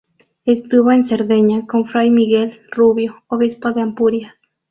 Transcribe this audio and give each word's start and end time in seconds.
Estuvo 0.45 0.91
en 0.91 1.05
Cerdeña 1.05 1.67
con 1.67 1.85
fray 1.85 2.09
Miguel 2.09 2.59
Rubio, 2.71 3.23
obispo 3.27 3.71
de 3.71 3.81
Ampurias. 3.83 4.33